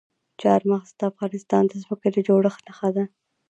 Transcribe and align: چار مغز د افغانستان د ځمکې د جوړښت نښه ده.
چار 0.41 0.61
مغز 0.71 0.91
د 0.99 1.01
افغانستان 1.11 1.63
د 1.67 1.73
ځمکې 1.83 2.09
د 2.13 2.17
جوړښت 2.27 2.61
نښه 2.67 2.89
ده. 2.95 3.03